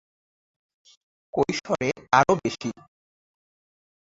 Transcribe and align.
কৈশোরে 1.33 1.89
তারও 2.11 2.33
বেশি! 2.41 2.69